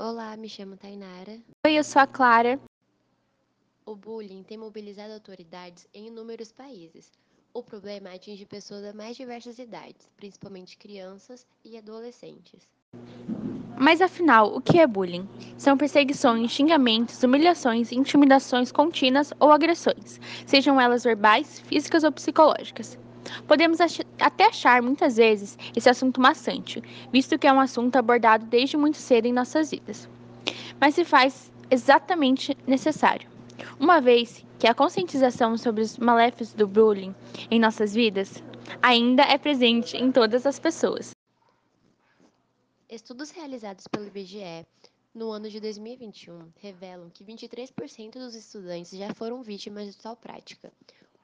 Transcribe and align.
Olá, 0.00 0.36
me 0.36 0.48
chamo 0.48 0.76
Tainara. 0.76 1.40
Oi, 1.66 1.74
eu 1.76 1.82
sou 1.82 2.00
a 2.00 2.06
Clara. 2.06 2.60
O 3.84 3.96
bullying 3.96 4.44
tem 4.44 4.56
mobilizado 4.56 5.12
autoridades 5.12 5.88
em 5.92 6.06
inúmeros 6.06 6.52
países. 6.52 7.10
O 7.52 7.64
problema 7.64 8.14
atinge 8.14 8.46
pessoas 8.46 8.82
das 8.82 8.94
mais 8.94 9.16
diversas 9.16 9.58
idades, 9.58 10.08
principalmente 10.16 10.78
crianças 10.78 11.44
e 11.64 11.76
adolescentes. 11.76 12.68
Mas 13.76 14.00
afinal, 14.00 14.54
o 14.54 14.60
que 14.60 14.78
é 14.78 14.86
bullying? 14.86 15.28
São 15.56 15.76
perseguições, 15.76 16.52
xingamentos, 16.52 17.20
humilhações, 17.24 17.90
intimidações 17.90 18.70
contínuas 18.70 19.32
ou 19.40 19.50
agressões, 19.50 20.20
sejam 20.46 20.80
elas 20.80 21.02
verbais, 21.02 21.58
físicas 21.58 22.04
ou 22.04 22.12
psicológicas. 22.12 22.96
Podemos 23.46 23.78
até 24.18 24.46
achar 24.46 24.82
muitas 24.82 25.16
vezes 25.16 25.58
esse 25.76 25.88
assunto 25.88 26.20
maçante, 26.20 26.82
visto 27.12 27.38
que 27.38 27.46
é 27.46 27.52
um 27.52 27.60
assunto 27.60 27.96
abordado 27.96 28.46
desde 28.46 28.76
muito 28.76 28.96
cedo 28.96 29.26
em 29.26 29.32
nossas 29.32 29.70
vidas. 29.70 30.08
Mas 30.80 30.94
se 30.94 31.04
faz 31.04 31.50
exatamente 31.70 32.56
necessário, 32.66 33.28
uma 33.78 34.00
vez 34.00 34.44
que 34.58 34.66
a 34.66 34.74
conscientização 34.74 35.56
sobre 35.56 35.82
os 35.82 35.98
maléficos 35.98 36.52
do 36.52 36.66
bullying 36.66 37.14
em 37.50 37.60
nossas 37.60 37.94
vidas 37.94 38.42
ainda 38.82 39.22
é 39.22 39.38
presente 39.38 39.96
em 39.96 40.10
todas 40.10 40.46
as 40.46 40.58
pessoas. 40.58 41.10
Estudos 42.88 43.30
realizados 43.30 43.86
pelo 43.86 44.06
IBGE 44.06 44.66
no 45.14 45.30
ano 45.30 45.50
de 45.50 45.60
2021 45.60 46.52
revelam 46.56 47.10
que 47.10 47.24
23% 47.24 48.12
dos 48.12 48.34
estudantes 48.34 48.96
já 48.96 49.12
foram 49.14 49.42
vítimas 49.42 49.86
de 49.86 49.96
tal 49.96 50.16
prática. 50.16 50.72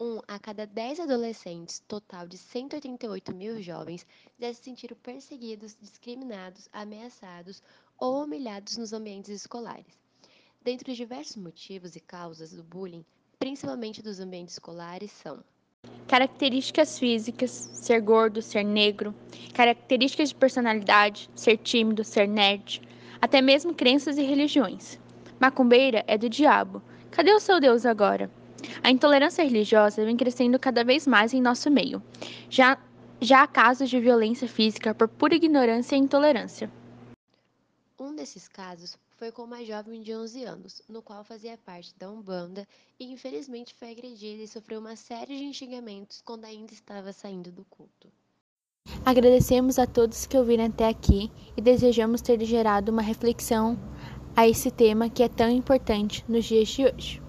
Um 0.00 0.20
a 0.26 0.40
cada 0.40 0.66
10 0.66 1.00
adolescentes, 1.00 1.78
total 1.86 2.26
de 2.26 2.36
188 2.36 3.32
mil 3.32 3.62
jovens, 3.62 4.04
já 4.40 4.52
se 4.52 4.60
sentiram 4.60 4.96
perseguidos, 4.96 5.76
discriminados, 5.80 6.68
ameaçados 6.72 7.62
ou 7.96 8.24
humilhados 8.24 8.76
nos 8.76 8.92
ambientes 8.92 9.30
escolares. 9.30 9.96
Dentre 10.60 10.90
os 10.90 10.96
diversos 10.96 11.36
motivos 11.36 11.94
e 11.94 12.00
causas 12.00 12.50
do 12.50 12.64
bullying, 12.64 13.04
principalmente 13.38 14.02
dos 14.02 14.18
ambientes 14.18 14.54
escolares, 14.54 15.12
são 15.12 15.44
Características 16.08 16.98
físicas: 16.98 17.50
ser 17.50 18.00
gordo, 18.00 18.42
ser 18.42 18.64
negro. 18.64 19.14
Características 19.54 20.30
de 20.30 20.34
personalidade: 20.34 21.30
ser 21.36 21.56
tímido, 21.58 22.02
ser 22.02 22.26
nerd. 22.26 22.82
Até 23.20 23.40
mesmo 23.40 23.72
crenças 23.72 24.18
e 24.18 24.22
religiões. 24.22 24.98
Macumbeira 25.38 26.02
é 26.08 26.18
do 26.18 26.28
diabo. 26.28 26.82
Cadê 27.12 27.32
o 27.32 27.38
seu 27.38 27.60
Deus 27.60 27.86
agora? 27.86 28.28
A 28.82 28.90
intolerância 28.90 29.44
religiosa 29.44 30.04
vem 30.04 30.16
crescendo 30.16 30.58
cada 30.58 30.84
vez 30.84 31.06
mais 31.06 31.32
em 31.32 31.40
nosso 31.40 31.70
meio. 31.70 32.02
Já, 32.48 32.78
já 33.20 33.42
há 33.42 33.46
casos 33.46 33.88
de 33.88 33.98
violência 34.00 34.48
física 34.48 34.94
por 34.94 35.08
pura 35.08 35.34
ignorância 35.34 35.96
e 35.96 35.98
intolerância. 35.98 36.70
Um 37.98 38.14
desses 38.14 38.48
casos 38.48 38.98
foi 39.16 39.30
com 39.30 39.42
uma 39.42 39.64
jovem 39.64 40.02
de 40.02 40.14
11 40.14 40.44
anos, 40.44 40.82
no 40.88 41.00
qual 41.00 41.24
fazia 41.24 41.56
parte 41.56 41.94
da 41.98 42.10
Umbanda 42.10 42.66
e 42.98 43.10
infelizmente 43.12 43.72
foi 43.72 43.92
agredida 43.92 44.42
e 44.42 44.48
sofreu 44.48 44.80
uma 44.80 44.96
série 44.96 45.38
de 45.38 45.54
xingamentos 45.54 46.20
quando 46.20 46.44
ainda 46.44 46.72
estava 46.72 47.12
saindo 47.12 47.50
do 47.50 47.64
culto. 47.64 48.08
Agradecemos 49.04 49.78
a 49.78 49.86
todos 49.86 50.26
que 50.26 50.36
ouviram 50.36 50.66
até 50.66 50.88
aqui 50.88 51.30
e 51.56 51.62
desejamos 51.62 52.20
ter 52.20 52.44
gerado 52.44 52.92
uma 52.92 53.02
reflexão 53.02 53.78
a 54.36 54.46
esse 54.48 54.70
tema 54.70 55.08
que 55.08 55.22
é 55.22 55.28
tão 55.28 55.48
importante 55.48 56.24
nos 56.28 56.44
dias 56.44 56.68
de 56.68 56.84
hoje. 56.84 57.23